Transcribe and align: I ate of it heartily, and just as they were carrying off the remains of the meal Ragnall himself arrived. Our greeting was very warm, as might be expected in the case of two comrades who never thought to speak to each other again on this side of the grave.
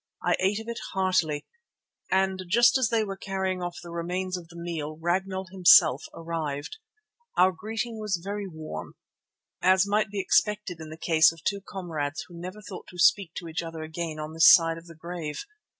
I 0.23 0.35
ate 0.39 0.59
of 0.59 0.67
it 0.67 0.79
heartily, 0.93 1.45
and 2.09 2.43
just 2.47 2.75
as 2.75 2.89
they 2.89 3.03
were 3.03 3.15
carrying 3.15 3.61
off 3.61 3.77
the 3.83 3.91
remains 3.91 4.35
of 4.35 4.47
the 4.47 4.55
meal 4.57 4.97
Ragnall 4.99 5.45
himself 5.51 6.01
arrived. 6.15 6.77
Our 7.37 7.51
greeting 7.51 7.99
was 7.99 8.17
very 8.19 8.47
warm, 8.47 8.95
as 9.61 9.85
might 9.85 10.09
be 10.09 10.19
expected 10.19 10.79
in 10.79 10.89
the 10.89 10.97
case 10.97 11.31
of 11.31 11.43
two 11.43 11.61
comrades 11.61 12.25
who 12.27 12.33
never 12.41 12.63
thought 12.63 12.87
to 12.87 12.97
speak 12.97 13.35
to 13.35 13.47
each 13.47 13.61
other 13.61 13.83
again 13.83 14.17
on 14.17 14.33
this 14.33 14.51
side 14.51 14.79
of 14.79 14.87
the 14.87 14.95
grave. 14.95 15.45